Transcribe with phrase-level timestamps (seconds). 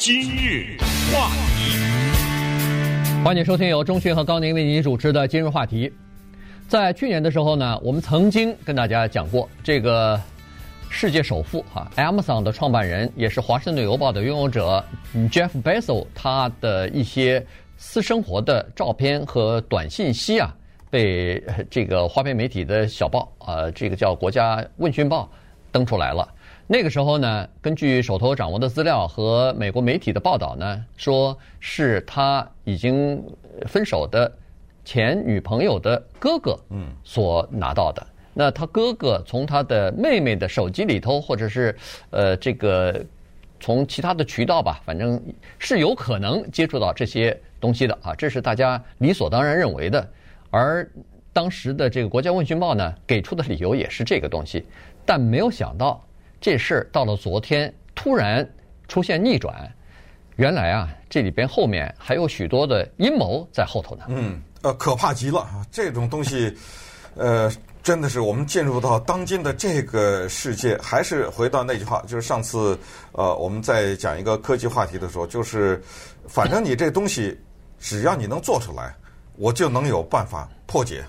[0.00, 0.78] 今日
[1.12, 1.28] 话
[1.58, 5.92] 题，欢迎收听由钟迅和高宁为您主持的今日话题。
[6.66, 10.18] 在去年的时候呢，我们曾经跟大家讲过，这个
[10.88, 14.82] 世界首富哈，Amazon 的创办人，也是华盛顿邮报的拥有者
[15.30, 17.46] Jeff Bezos，他的一些
[17.76, 20.50] 私生活的照片和短信息啊，
[20.88, 25.24] 被这个花边媒体的小报啊，这个叫《国家问讯报》
[25.70, 26.26] 登出来了。
[26.72, 33.20] 那个时候呢，根据手头掌握的资料和美国媒体的报道呢，说是他已经
[33.66, 34.32] 分手的
[34.84, 38.06] 前女朋友的哥哥，嗯，所拿到的。
[38.32, 41.76] 那他哥哥从他的妹妹的手机里头，或者是
[42.10, 43.04] 呃这个
[43.58, 45.20] 从其他的渠道吧，反正
[45.58, 50.08] 是有可能接触到这些东西的啊，这是大家理所当然认为的。
[50.50, 50.88] 而
[51.32, 54.64] 当时的这个《国家问讯报》呢，给出的理由也是这个东西，
[55.04, 56.00] 但没有想到。
[56.40, 58.48] 这事儿到了昨天突然
[58.88, 59.70] 出现逆转，
[60.36, 64.04] 原来啊，这里边后面还有许多的阴谋在后头呢。
[64.08, 65.64] 嗯，呃，可怕极了啊！
[65.70, 66.56] 这种东西，
[67.14, 67.52] 呃，
[67.82, 72.78] 真的是我们进入到当今的这个世界，还是回到那句话，就是上次
[73.12, 75.82] 呃我们在讲一个科技话题的时候，就是
[76.26, 77.38] 反正你这东西
[77.78, 78.94] 只要你能做出来，
[79.36, 81.04] 我就能有办法破解，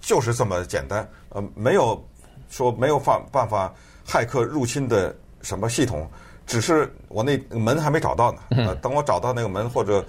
[0.00, 1.06] 就是这么简单。
[1.30, 2.00] 呃，没有
[2.48, 3.74] 说没有办办法。
[4.08, 6.10] 骇客入侵的什么系统？
[6.46, 8.38] 只是我那门还没找到呢。
[8.52, 10.02] 呃，等我找到那个门，或者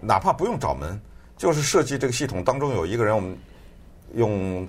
[0.00, 0.98] 哪怕不用找门，
[1.36, 3.36] 就是设计这个系统当中有一个人，我们
[4.14, 4.66] 用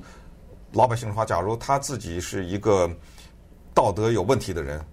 [0.74, 2.92] 老百姓的话，假如他自己是一个
[3.74, 4.86] 道德有问题的人，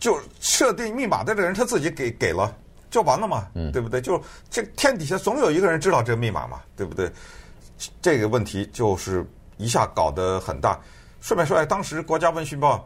[0.00, 2.52] 就设定密码的这个人他自己给给了，
[2.90, 4.00] 就完了嘛，对不对？
[4.00, 4.20] 就
[4.50, 7.08] 这天底下总有一个人知道这个密码嘛，对不对？
[8.02, 9.24] 这个问题就是
[9.58, 10.80] 一下搞得很大。
[11.20, 12.78] 顺便说，哎，当时《国家问讯报》。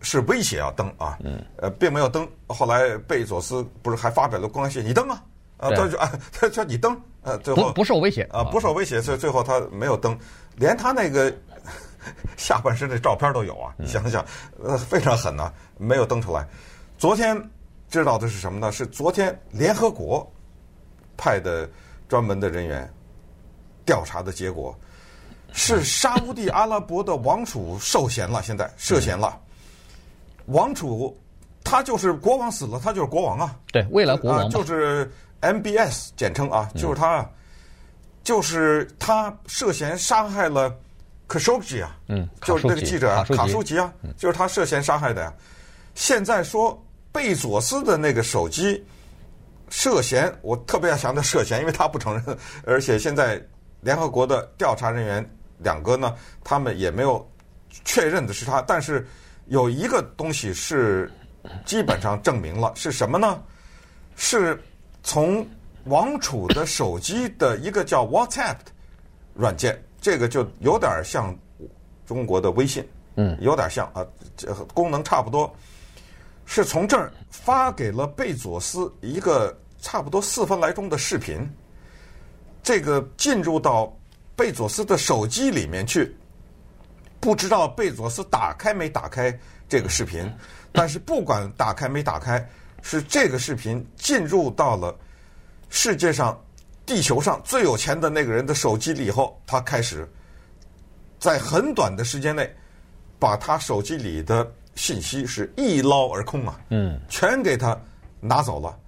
[0.00, 1.18] 是威胁要登啊，
[1.56, 2.26] 呃，并没有登。
[2.46, 5.22] 后来贝佐斯不是还发表了公开信，你登啊，
[5.56, 10.16] 啊，他就啊，他说你登，呃，最后不不受威胁啊，不受威胁，所以最后他没有登，
[10.56, 11.34] 连他那个
[12.36, 14.24] 下半身的照片都有啊，你想想，
[14.62, 16.46] 呃，非常狠呐，没有登出来。
[16.96, 17.36] 昨天
[17.88, 18.70] 知道的是什么呢？
[18.70, 20.30] 是昨天联合国
[21.16, 21.68] 派的
[22.08, 22.88] 专门的人员
[23.84, 24.78] 调查的结果，
[25.52, 29.38] 是沙乌地阿拉伯的王储受嫌了，现在涉嫌了。
[30.48, 31.16] 王储，
[31.62, 33.54] 他就是国王死了，他就是国王啊。
[33.70, 35.10] 对，未来国王、啊、就是
[35.42, 37.30] MBS 简称啊，就是他，嗯、
[38.24, 40.74] 就是他涉嫌杀害了
[41.26, 45.30] 科舒吉啊，嗯，就是那个记者啊，卡舒吉啊，就是他涉嫌杀害的呀。
[45.36, 45.44] 嗯、
[45.94, 46.82] 现在说
[47.12, 48.82] 贝佐斯的那个手机
[49.68, 53.38] 涉嫌，我特别要强调涉嫌，因为他不承认， 而且现在
[53.82, 57.30] 联合国的调查人员两个呢，他们也没有
[57.84, 59.06] 确认的是他，但是。
[59.48, 61.10] 有一个东西是
[61.64, 63.42] 基本上证明了是什么呢？
[64.16, 64.60] 是
[65.02, 65.46] 从
[65.84, 68.56] 王储的手机的一个叫 WhatsApp
[69.34, 71.34] 软件，这个就有点像
[72.04, 74.04] 中国的微信，嗯，有点像啊，
[74.36, 75.54] 这功能差不多。
[76.44, 81.48] 是从这儿发给了贝佐斯一个差不多四分来钟的视频，
[82.62, 83.96] 这个进入到
[84.34, 86.14] 贝佐斯的手机里面去。
[87.20, 89.36] 不知道贝佐斯打开没打开
[89.68, 90.30] 这个视频，
[90.72, 92.48] 但是不管打开没打开，
[92.82, 94.96] 是这个视频进入到了
[95.68, 96.40] 世界上、
[96.86, 100.08] 地球上最有钱的那个人的手机里以后，他开始
[101.18, 102.48] 在很短的时间内
[103.18, 107.78] 把他手机里的信息是一捞而空啊，嗯，全给他
[108.20, 108.78] 拿走了。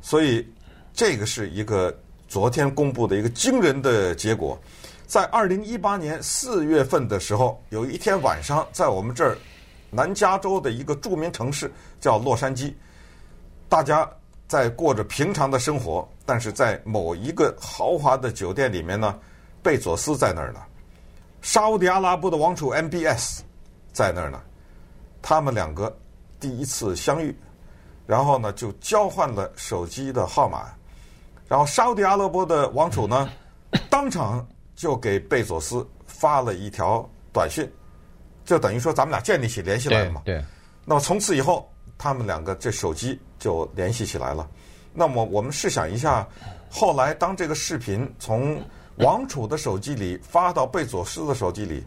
[0.00, 0.46] 所以
[0.92, 1.96] 这个是一个
[2.26, 4.58] 昨天公布的一个惊人的结果。
[5.06, 9.36] 在二零一八年四月份的时候，有一天晚上，在我们这儿
[9.90, 11.70] 南加州的一个著名城市
[12.00, 12.72] 叫洛杉矶，
[13.68, 14.08] 大家
[14.48, 19.18] 在过着平常的生活，但是在某一个豪华的酒店里面呢，
[19.62, 20.60] 贝佐斯在那儿呢，
[21.42, 23.40] 沙乌地阿拉伯的王储 MBS
[23.92, 24.40] 在那儿呢，
[25.20, 25.94] 他们两个
[26.40, 27.36] 第一次相遇，
[28.06, 30.64] 然后呢就交换了手机的号码，
[31.46, 33.30] 然后沙乌地阿拉伯的王储呢
[33.90, 34.44] 当场。
[34.84, 37.66] 就给贝佐斯发了一条短信，
[38.44, 40.20] 就等于说咱们俩建立起联系来了嘛。
[40.26, 40.34] 对。
[40.34, 40.44] 对，
[40.84, 44.46] 那么从此以后，他们两个这手机就联系起来了。
[44.92, 46.28] 那么我们试想一下，
[46.70, 48.62] 后来当这个视频从
[48.96, 51.82] 王储的手机里发到贝佐斯的手机里，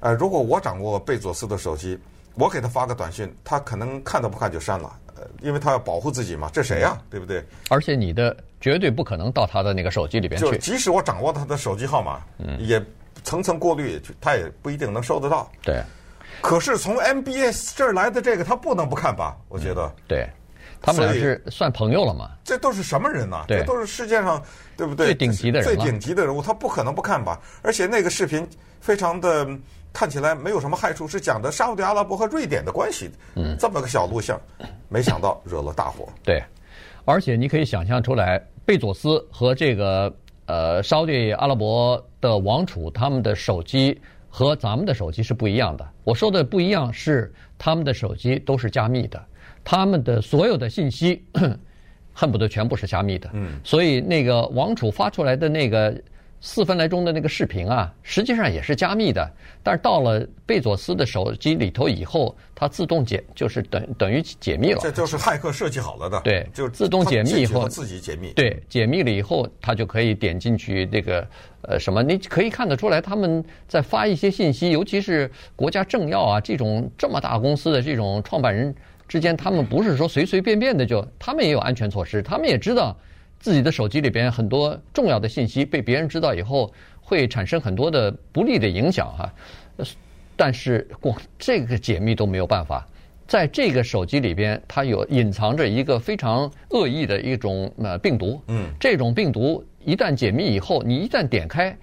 [0.00, 1.98] 呃，如果我掌握贝佐斯的手机，
[2.36, 4.98] 我给他发个短信，他可能看都不看就删了。
[5.16, 6.98] 呃因为他要保护自己嘛，这谁呀？
[7.10, 7.44] 对不对？
[7.68, 10.46] 而且你的绝对不可能到他的那个手机里边去。
[10.50, 12.82] 就即使我掌握他的手机号码，嗯，也
[13.24, 15.50] 层层过滤，他也不一定能收得到。
[15.62, 15.82] 对。
[16.40, 19.36] 可是从 MBS 这儿来的这个，他不能不看吧？
[19.48, 19.92] 我觉得。
[20.08, 20.26] 对。
[20.84, 22.30] 他们俩是算朋友了嘛？
[22.42, 23.44] 这都是什么人呐、啊？
[23.46, 24.42] 这都是世界上
[24.76, 25.06] 对不对？
[25.06, 27.40] 最顶级的人，最顶级的人物，他不可能不看吧？
[27.62, 28.44] 而且那个视频
[28.80, 29.46] 非常的
[29.92, 33.08] 看起来没有什么害处，是讲的沙乌地阿拉伯和瑞典的关系。
[33.36, 34.40] 嗯，这么个小录像，
[34.88, 36.08] 没想到惹了大祸。
[36.24, 36.42] 对，
[37.04, 40.14] 而且你可以想象出来，贝佐斯和这个
[40.46, 43.98] 呃沙特阿拉伯的王储他们的手机
[44.28, 45.86] 和咱们的手机是不一样的。
[46.04, 49.22] 我说的不一样是他们的手机都是加密的。
[49.64, 51.22] 他们的所有的信息，
[52.12, 53.30] 恨不得全部是加密的。
[53.32, 56.00] 嗯，所以那个王储发出来的那个
[56.44, 59.30] 四分来钟的那个视频啊，实际上也是加密的。
[59.62, 64.80] 但是到了贝佐斯的手机里头以后，它自动解，就是等等于解密了。
[64.82, 66.20] 这就是骇客设计好了的。
[66.22, 68.32] 对，就自动解密以后，自己解密。
[68.32, 71.24] 对，解密了以后，他就可以点进去那个
[71.62, 78.74] 呃什么，你可以看得出来，他们在发一些信息，尤其是国家政要啊这种这么大公司的这种创办人。
[79.06, 82.96] 之间，他们不是说随随便便的就，他们也有安全措施，他们也知道
[83.42, 89.34] 自己的手机里边很多重要的信息被别人知道以后会产生很多的不利的影响哈。
[90.36, 92.86] 但是光这个解密都没有办法，
[93.26, 98.40] 在这个手机里边，它有隐藏着一个非常恶意的一种呃病毒。
[98.46, 101.76] 嗯，这种病毒一旦解密以后，你一旦点开，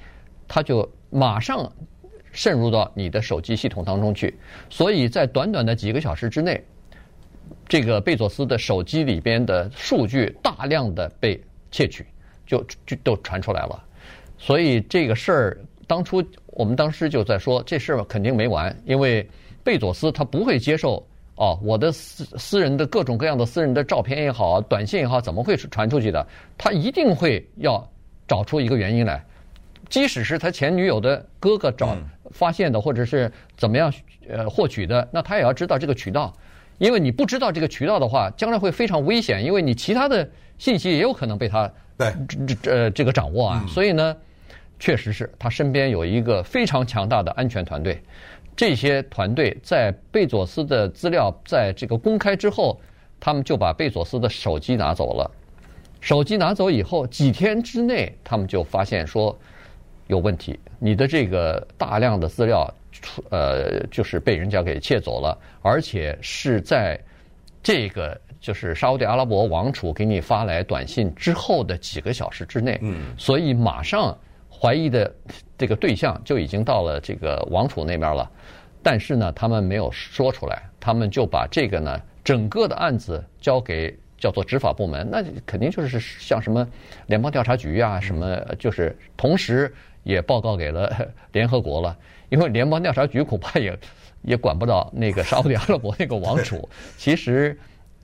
[0.47, 1.71] 它就马上
[2.31, 4.33] 渗入到你的手机系统当中去，
[4.69, 6.63] 所以在短短的几个小时之内。
[7.67, 11.39] 这个贝佐斯的手机里边的数据大量的被
[11.71, 12.05] 窃取，
[12.45, 13.83] 就就都传出来了。
[14.37, 19.27] 所以这个事儿，当初我们当时就在说，这事儿肯定没完，因为
[19.63, 21.05] 贝佐斯他不会接受
[21.35, 26.25] 哦，我的私私人的各种各样的私人的照片也好，短信也好，怎么会传出去的？
[26.57, 27.85] 他一定会要
[28.27, 29.23] 找出一个原因来，
[29.89, 31.95] 即使是他前女友的哥哥找
[32.31, 33.93] 发现的，或者是怎么样
[34.27, 36.33] 呃获取的，那他也要知道这个渠道。
[36.77, 41.67] 因为你不知道这个渠道的话，将来会非常危险，因为你其他的信息也有可能被他
[41.97, 43.65] 对这这呃这个掌握啊。
[43.67, 44.15] 所以呢，
[44.77, 47.99] 确实是他身边有一个非常强大的安全团队。
[48.55, 52.79] 这些团队在贝佐斯的资料在这个公开之后，
[53.19, 55.31] 他们就把贝佐斯的手机拿走了。
[55.99, 59.35] 手机拿走以后，几天之内他们就发现说
[60.07, 63.23] 有问题，你的这个大量的资料出。
[63.29, 66.99] 呃，就是被人家给窃走了，而且是在
[67.63, 74.17] 这个就是沙乌地阿拉伯王储给你发来短信之后的几个小时之内，嗯，所以马上
[74.49, 75.13] 怀疑的
[75.57, 78.29] 这个对象就已经到了这个王储那边了，
[78.81, 86.67] 但是呢，他们没有说出来，他们就把这个呢整个的案子交给叫做执法部门，那肯定就是像什么
[87.07, 90.91] 联邦调查局啊，什么就是同时也报告给了
[91.31, 91.97] 联合国了。
[92.29, 93.75] 因为联邦调查局恐怕也
[94.21, 97.57] 也管不到那个沙乌地阿拉伯那个王储，其实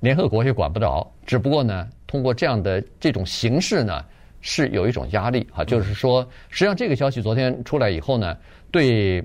[0.05, 4.05] 联合国也管不着，只不过呢，通过这样的这种形式呢，
[4.39, 8.37] 是有一种压力啊，就是说，实际上这个消息昨天出来以后呢，
[8.69, 9.23] 对，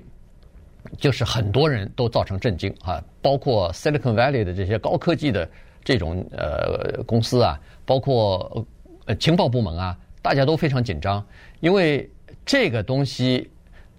[0.97, 5.47] 就是很多人都造成震惊啊，包括 Silicon Valley 的这些高科技的
[5.83, 8.65] 这种呃公司啊，包括
[9.05, 11.23] 呃情报部门啊，大家都非常紧张，
[11.59, 12.09] 因为
[12.43, 13.47] 这个东西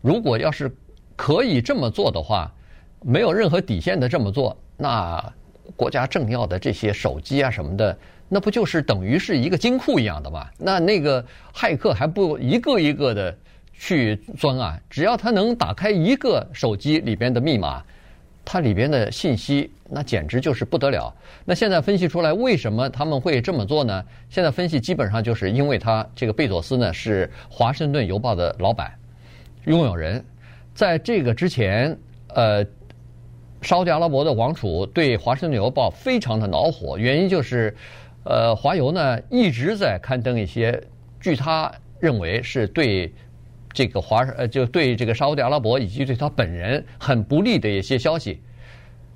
[0.00, 0.69] 如果要是
[1.14, 2.52] 可以这么做的话，
[3.02, 5.32] 没有任何底线的这么做，那
[5.77, 7.97] 国家政要的这些手机啊什么的，
[8.29, 10.49] 那不就是等于是一个金库一样的吗？
[10.59, 13.37] 那那个骇客还不一个一个的
[13.73, 14.79] 去钻啊？
[14.89, 17.82] 只要他能打开一个手机里边的密码，
[18.44, 21.15] 它里边的信息那简直就是不得了。
[21.44, 24.05] 那现在分析出来，为什么他们会这么做呢？
[24.29, 28.93] 现在分析基本上就是因为他这个贝佐斯呢是华盛顿邮报的老板，
[29.65, 30.25] 拥有人。
[30.75, 31.94] 在这个之前，
[32.29, 32.65] 呃，
[33.63, 37.75] 沙乌地阿拉伯的王储对《华盛顿邮报》非常的恼火，原因就是，
[38.25, 40.83] 呃，华邮呢一直在刊登一些
[41.21, 43.13] 据他认为是对
[43.73, 48.41] 这个华呃就对这个沙乌地阿拉伯以及对他本人很不利的一些消息。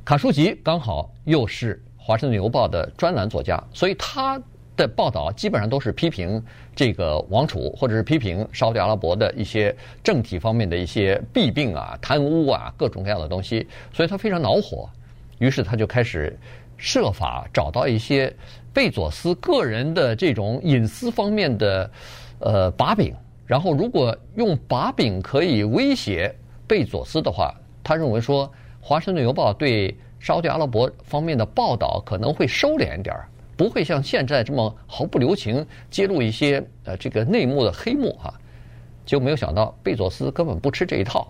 [0.04, 4.40] 卡舒吉刚好又是《华盛顿邮报》的专栏作家，所以他。
[4.76, 6.42] 的报道基本上都是批评
[6.74, 14.88] 这个王储，或者是批评沙乌地阿拉伯的一些政体方面的一些弊病啊、贪污啊、各种各样的东西，所以他非常恼火。
[15.38, 16.38] 于是他就开始
[16.76, 18.34] 设法找到一些
[18.72, 21.90] 贝佐斯个人的这种隐私方面的
[22.38, 23.14] 呃把柄，
[23.46, 26.34] 然后如果用把柄可以威胁
[26.66, 28.46] 贝佐斯的话，他认为说
[28.80, 33.28] 《华盛顿邮报》对沙乌地阿拉伯方面的报道可能会收敛点儿。
[33.56, 38.32] 不会像现在这么毫不留情揭露一些呃这个内幕的黑幕哈，
[39.04, 41.26] 就没有想到贝佐斯根本不吃这一套，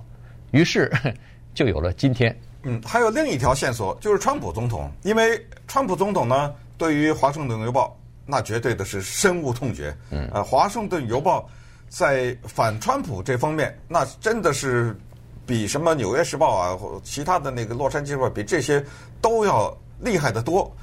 [0.51, 0.91] 于是
[1.55, 2.37] 就有了今天。
[2.65, 9.97] 嗯，还有另一条线索就是川普总统，因为川普总统呢对于《华盛顿邮报》，那绝对的是深恶痛绝。
[10.11, 11.43] 嗯，呃，《华盛顿邮报》
[11.89, 14.99] 在反川普这方面，那真的是
[15.47, 18.85] 比什么《纽约时报》啊，或其他的那个《洛杉矶时报》比这些
[19.21, 20.75] 都要厉害得多。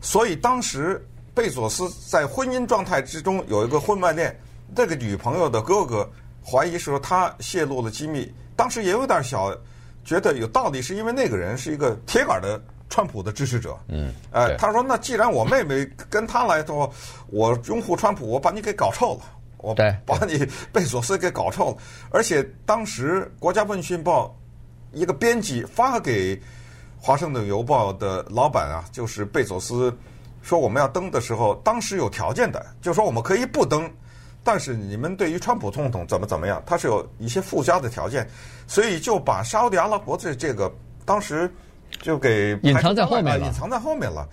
[0.00, 4.38] 所以当时贝佐斯在婚姻状态之中有一个婚外恋，
[4.74, 6.08] 这个女朋友的哥哥
[6.44, 9.56] 怀疑说他泄露了机密，当时也有点小
[10.04, 12.60] 觉得有道理，是因为那个人是一个铁杆的。
[12.90, 16.90] 川普的支持者，嗯，呃，他说：“那既然我妹妹跟他来说，
[17.26, 19.20] 我拥护川普，我把你给搞臭了，
[19.58, 19.74] 我
[20.06, 20.38] 把你
[20.72, 21.76] 贝佐斯给搞臭了。
[22.10, 24.34] 而且当时《国家问讯报》
[24.98, 26.34] 一个编辑发给
[27.00, 29.96] 《华盛顿邮报》的老板啊，就是贝佐斯
[30.42, 33.90] 说我们要登的时候，当时有条件的，就是说我们可以不登，
[34.44, 38.28] 但是你们对于川普总统怎么怎么样，他是有一些附加的条件，
[38.66, 40.72] 所以就把沙乌地阿拉伯这这个
[41.04, 41.50] 当时。”
[42.02, 44.28] 就给隐藏在后面了，隐藏在后面了。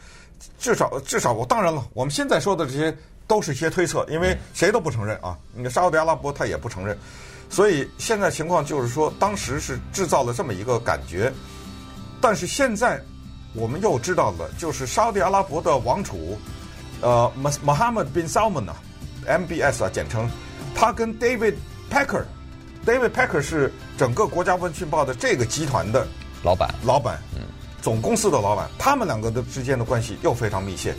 [0.60, 2.96] 至少，至少我当然了，我们现在说的这些
[3.28, 5.40] 都是一些推测，因为谁都不承认啊。
[5.54, 6.96] 那个沙乌地阿拉伯他也不承认，
[7.50, 11.32] 所以现在情况就是说，当时是制造了这么一个感觉。
[12.22, 13.02] 但是现在
[13.54, 16.38] 我们又知道了，就是沙特阿拉伯的王储，
[17.02, 17.32] 呃
[17.66, 18.76] ，Mohammed bin Salman 啊
[19.28, 20.30] ，MBS 啊简称，
[20.74, 21.56] 他跟 David
[21.92, 26.06] Pecker，David Pecker 是整个国家问讯报的这个集团的。
[26.44, 27.42] 老板，老板，嗯，
[27.82, 30.94] 总公司的老板，他们两个的之间的关系又非常密切，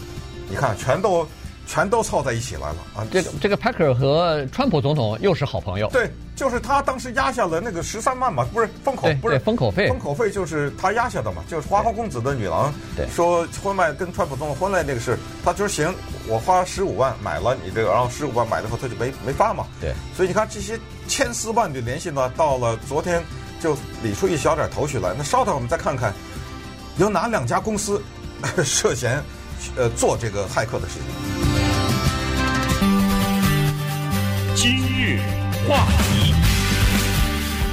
[0.48, 1.26] 你看，全都
[1.66, 3.06] 全都凑在一起来了啊！
[3.10, 5.88] 这个这个 Packer 和川普总统又是好朋友。
[5.88, 15.94] 对，就是他当时压下了那个十三万嘛，不是封口，不是封口费，封口费就是他压下的嘛，就是花花公子的女郎，对，说婚外跟川普总统婚外那个事，他就说行，
[16.28, 23.22] 我花十五万买了你这个，然后十五万买了后他就没没发嘛，对，所以你看这些千丝万缕联系呢，到了昨天。
[23.58, 25.14] 就理出一小点头绪来。
[25.16, 26.12] 那稍等，我们再看看
[26.98, 28.00] 有哪两家公司
[28.62, 29.20] 涉嫌
[29.78, 31.45] 呃做这个骇客的事情。
[35.68, 36.32] 话题，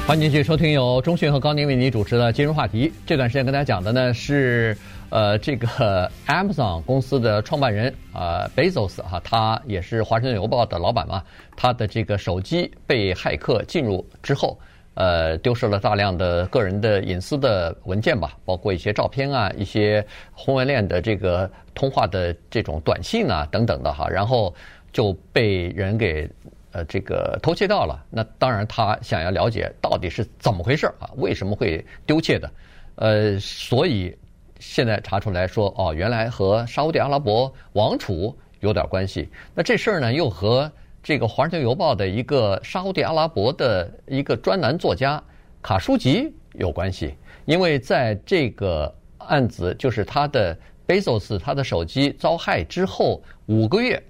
[0.07, 2.89] 欢迎继续收听由中讯和高宁为您主持的《今日话题》。
[3.05, 4.75] 这段时间跟大家讲的呢是
[5.09, 11.21] 呃这个 Amazon 公司的创办人啊、Bezos 哈，他也是《华盛顿邮报》的老板嘛。
[11.55, 14.59] 他的这个手机被骇客进入之后。
[14.95, 24.53] 呃，丢失了大量的个人的隐私的文件吧，包括一些照片啊，一些婚外恋的这个通话的这种短信啊等等的哈，然后
[24.91, 26.29] 就被人给
[26.73, 28.03] 呃这个偷窃到了。
[28.09, 32.51] 那当然，他想要了解到底是怎么回事啊，为什么会丢窃的？
[32.95, 34.13] 呃，所以
[34.59, 39.29] 现在查出来说，哦，原来和沙乌地阿拉伯王储有点关系。
[39.55, 40.69] 那这事儿呢，又和。
[41.05, 45.21] 这个《华盛顿邮报》的一个沙乌地阿拉伯的一个专栏作家
[45.61, 47.13] 卡舒吉有关系，
[47.43, 54.01] 因为在这个案子，就是他的贝佐斯他的手机遭害之后五个月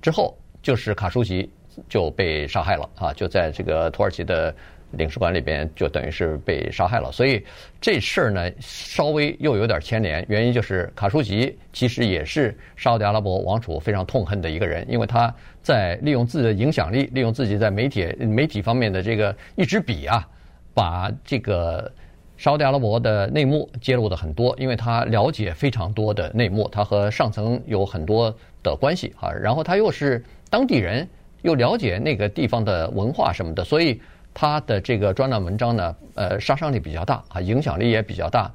[0.00, 1.52] 之后，就是卡舒吉
[1.88, 4.54] 就被杀害了啊，就在这个土耳其的。
[4.92, 7.44] 领事馆里边就等于是被杀害了，所以
[7.78, 10.24] 这事儿呢稍微又有点牵连。
[10.30, 15.30] 原因就是卡舒吉其实也是沙特阿拉伯王储非常痛恨的一个人，因为他
[15.60, 20.26] 在利用自己的影响力，利用自己在媒体媒体方面的这个一支笔啊，
[20.72, 21.92] 把这个
[22.38, 31.06] 沙特阿拉伯的内幕揭露的很多，因为他了解非常多的内幕，他和上层有很多的关系啊，然后他又是当地人，
[31.48, 34.00] 又了解那个地方的文化什么的，所以。
[34.34, 38.48] 他的这个专栏文章呢，呃，杀伤力比较大啊，影响力也比较大。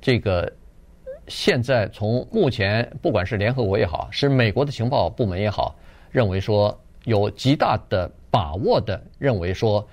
[0.00, 0.50] 这个
[1.28, 5.76] 现在从目前，不管是联合国也好，是美国的情报部门也好，
[6.10, 9.86] 认为说有极大的把握的认为说，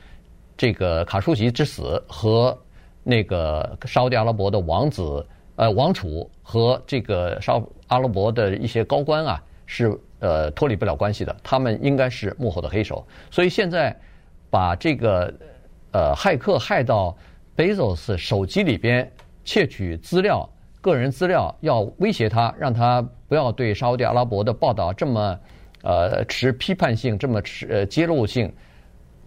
[0.55, 2.57] 这个卡舒吉之死和
[3.03, 5.23] 那个沙乌地阿拉伯的王子
[5.55, 13.05] 呃王储和这个沙阿拉伯的一些高官啊，是呃脱离不了关系的，他们应该是幕后的黑手。
[13.31, 13.95] 所以现在。
[14.49, 15.31] 把这个
[15.91, 17.15] 呃骇客害到
[17.53, 19.11] 贝佐斯手机里边
[19.43, 25.37] 窃取资料、个人资料，要威胁他，让他不要对沙乌地阿拉伯的报道这么
[25.81, 28.49] 呃持批判性，这么持呃揭露性，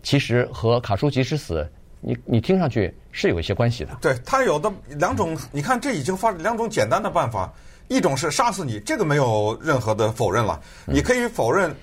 [0.03, 1.71] 其实和卡舒吉之死，
[2.01, 3.95] 你你听上去是有一些关系的。
[4.01, 7.53] 对，他有的两种，你看这已经发两种简单的办法，
[7.91, 11.75] 一种是杀死你，这个没有任何的否认了，你可以否认。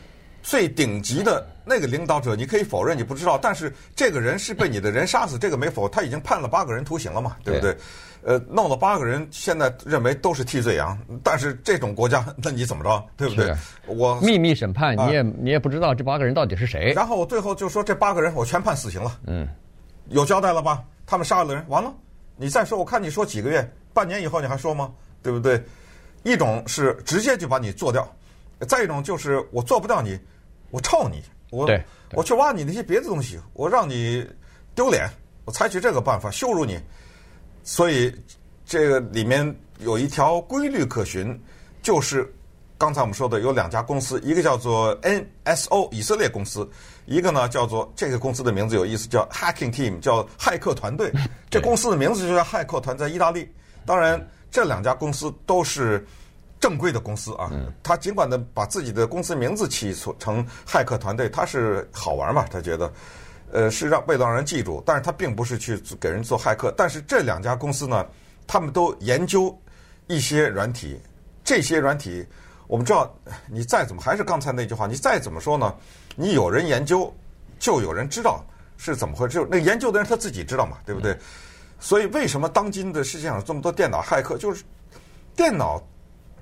[0.44, 7.74] 最顶级的那个领导者，你可以否认你不知道，但是这个人是被你的人杀死，这个没否，他已经判了八个人徒刑了嘛，对不对？
[7.74, 7.80] 对
[8.24, 13.54] 呃，弄了八个人，现在认为都是替罪羊，但是这种国家， 那你怎么着，对不对？
[13.88, 16.94] 我秘密审判，你也你也不知道这八个人到底是谁。
[16.94, 19.46] 然后我最后就说这八个人我全判死刑了，嗯，
[20.08, 20.82] 有交代了吧？
[21.06, 21.94] 他们杀了人，完了，
[22.38, 24.94] 你再说，我看你说几个月，半年以后你还说吗？
[25.22, 25.62] 对不对？
[26.24, 28.06] 一种是直接就把你做掉，
[28.68, 30.20] 再一种就是我做不掉你，
[30.72, 31.70] 我臭你，我
[32.12, 34.28] 我去挖你那些别的东西，我让你
[34.76, 35.10] 丢脸，
[35.46, 36.78] 我采取这个办法羞辱你。
[37.64, 38.14] 所以
[38.66, 41.40] 这个里面有一条规律可循，
[41.82, 42.30] 就是
[42.78, 46.70] 刚才我们说的有两家公司，一个叫做 NSO 以色列公司，
[47.06, 51.12] 一个呢叫做这个公司的名字有意思，叫 Hacking Team，叫骇客团队。
[51.50, 53.50] 这公司的名字就叫骇客团，在意大利。
[53.86, 54.20] 当然。
[54.50, 56.06] 这两家公司都是
[56.60, 57.52] 正规的公司啊，
[57.84, 62.94] 他尽管呢把自己的公司名字起成骇客团队，他是好玩嘛，他觉得，
[63.52, 66.74] 呃，是让为了让人记住，但是他并不是去给人做骇客。
[66.76, 68.06] 但是这两家公司呢，
[68.48, 69.56] 他们都研究
[70.08, 71.00] 一些软体，
[71.44, 72.26] 这些软体
[72.66, 73.14] 我们知道，
[73.48, 75.76] 你再怎么还是刚才那句话，你再怎么说呢，
[76.16, 77.14] 你有人研究，
[77.60, 78.44] 就有人知道
[78.78, 81.16] 是怎么回事，就那研究的人他自己知道嘛，对不对？
[81.80, 84.36] 所以，为什么当今的世界上这么多电脑骇客？
[84.38, 84.64] 就是
[85.36, 85.80] 电脑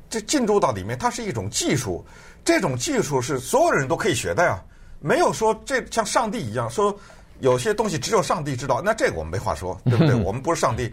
[0.09, 2.05] 这进入到里面，它是一种技术，
[2.45, 4.63] 这种技术是所有人都可以学的呀。
[5.01, 6.97] 没有说这像上帝一样说
[7.41, 10.15] 有些东西只有上帝知道，那这个我们没话说，对不对？
[10.15, 10.91] 我们不是上帝，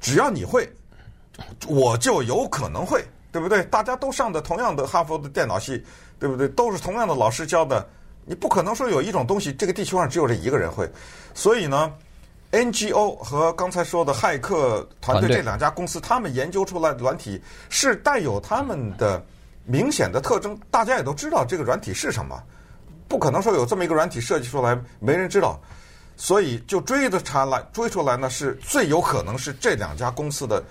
[0.00, 0.72] 只要你会，
[1.66, 3.64] 我就有可能会，对不对？
[3.64, 5.84] 大家都上的同样的哈佛的电脑系，
[6.20, 6.48] 对不对？
[6.50, 7.84] 都是同样的老师教的，
[8.24, 10.88] 你不可能说有一种东西这个地球上只有这一个人会，
[11.34, 11.92] 所以呢。
[12.54, 19.20] NGO 和刚才说的骇客团队这两家公司，他们研究出来的软体是带有他们的
[19.64, 22.40] 明显的特征，大家也都知道这个软体是什么，
[23.08, 25.58] 不可能说有这么一个软体设计出来没人知道，
[26.16, 30.62] 所以就追着查来追出来呢，是最有可能是这两家公司的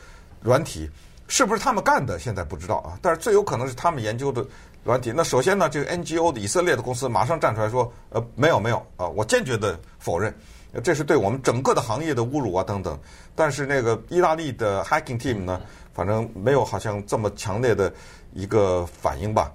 [0.42, 0.90] 软体，
[1.28, 4.46] 是不是他们干的现在不知道啊，但是最有可能是他们研究的
[4.86, 5.12] 软体。
[5.14, 10.34] 那首先呢，这个 NGO 的以色列的公司马上站出来说，呃，没有没有啊，我坚决的否认。
[10.82, 12.98] 这是对我们整个的行业的侮辱啊，等等。
[13.36, 15.62] 但是那个意大利的 Hacking Team 呢，
[15.94, 17.94] 反正没有好像这么强烈的
[18.34, 19.54] 一个反应吧。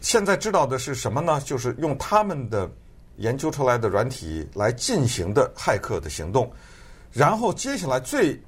[0.00, 1.40] 现在知道的是什么呢？
[1.40, 2.70] 就是用他们的
[3.16, 6.52] 研究出来的软体来进行的骇客的行动。
[7.10, 8.38] 然后接下来最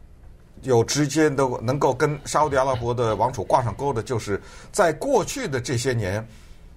[0.62, 4.38] 有直接的能够跟沙乌地阿拉伯的王储挂上钩的，就是
[4.70, 6.26] 在过去的这些年。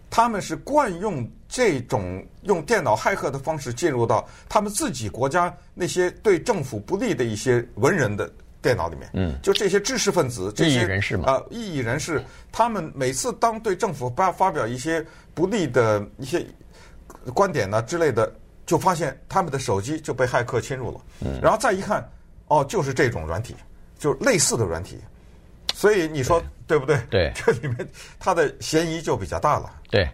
[0.10, 9.10] 他们是惯用这种用电脑骇客的方式进入到他们自己国家那些对政府不利的一些文人的电脑里面。
[9.14, 16.46] 嗯，就这些知识分子、这些人士嘛，啊，异议人士，他们每次当对政府发发表一些不利的一些
[17.34, 18.32] 观点呢之类的，
[18.66, 21.02] 就发现他们的手机就被骇客侵入了。
[21.22, 22.08] 嗯，然后再一看，
[22.48, 23.56] 哦，就是这种软体，
[23.98, 24.98] 就是类似的软体。
[25.80, 27.00] 所以你说对，对不对？
[27.10, 27.88] 对，这里面
[28.20, 29.72] 他的嫌疑就比较大了。
[29.90, 30.10] 对，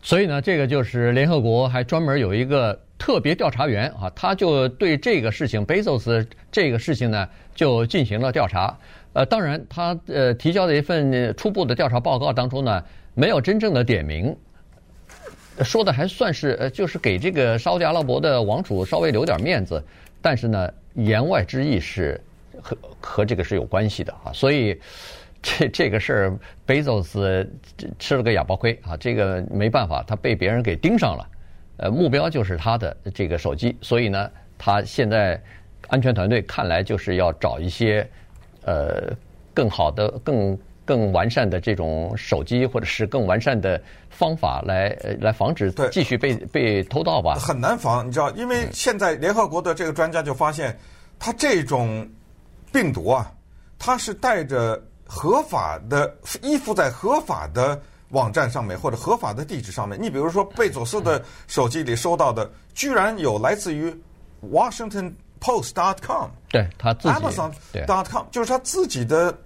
[0.00, 8.78] 所以呢，这个就是联合国还专门有一个特别调查员啊，他就对这个事情，Bezos 这个事情呢，就进行了调查。
[9.12, 12.84] 呃，当然，他呃提交的一份初步的调查报告当中呢，
[13.14, 14.36] 没有真正的点名，
[15.64, 19.82] 说的还算是呃，就是给这个沙乌地阿拉伯的王储稍微留点面子，
[20.20, 22.20] 但是呢，言外之意是。
[22.60, 24.78] 和和这个是有关系的啊，所以
[25.40, 27.48] 这这个事儿，贝佐斯
[27.98, 31.28] 吃了个哑巴亏啊，这个没办法，他被别人给盯上了，
[31.78, 35.40] 呃，目标就是他的这个手机，所以呢，他现在
[35.88, 38.08] 安全团队看来就是要找一些
[38.64, 39.12] 呃
[39.52, 47.34] 更好的、更更完善的这种手机，或者是更完善的方法来来防止继续被被偷盗吧。
[47.34, 50.78] 很难防，你知道，因为现在联合国的这个专家就发现，
[51.18, 52.08] 他这种。
[52.72, 53.30] 病毒啊，
[53.78, 57.80] 它是带着合法的依附在合法的
[58.10, 60.00] 网站上面或者合法的地址上面。
[60.00, 63.94] 你比如说，贝佐斯的手机里收到的，居然有来自于
[64.42, 67.52] Washington Post dot com，对他自己，Amazon
[67.86, 69.36] dot com，就是他自己的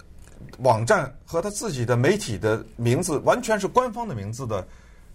[0.58, 4.66] 网站和他自己的媒体的名字完全是官方的名字的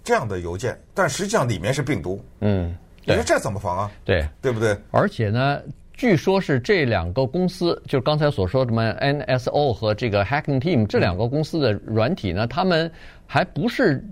[0.04, 2.24] 这样的邮件，但实际上里面是病毒。
[2.40, 3.92] 嗯，你说这怎么防啊？
[4.04, 4.78] 对，对不对？
[4.92, 5.62] 而且呢。
[6.02, 12.92] 据说是这两个公司，就是刚才所说的什么 NSO 和这个 Hacking Team 这两个公司的软体呢，他们
[13.28, 14.04] 还不是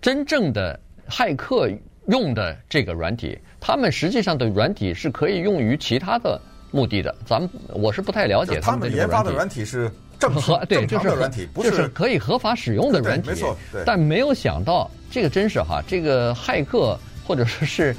[0.00, 0.76] 真正的
[1.08, 1.70] 骇客
[2.08, 6.40] 用的这个软体，他们实际上的软体是可以用于其他的
[6.72, 7.14] 目的的。
[7.24, 13.56] 咱们我是不太了解他们研发的软体是正合 对，就是软体，不是就是可以合法使用的软体，没错。
[13.84, 17.96] 但没有想到这个真是哈，这个骇客或者说是。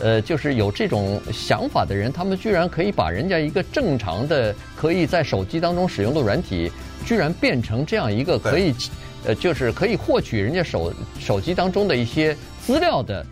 [0.00, 6.70] 呃，就是有这种想法的人，他们居然可以把人家一个正常的可以在手机当中使用的软体，
[7.04, 8.72] 居然变成这样一个可以，
[9.26, 13.26] 呃，就是可以获取人家手手机当中的一些资料的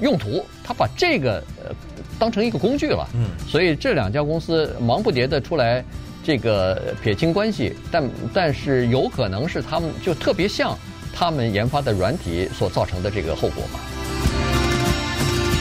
[0.00, 1.74] 用途，他把这个呃
[2.18, 3.06] 当成一个工具了。
[3.14, 5.84] 嗯，所以这两家公司忙不迭的出来。
[6.24, 10.76] 这个撇清关系，但但是有可能是他们就特别像
[11.14, 13.78] 他们研发的软体所造成的这个后果嘛。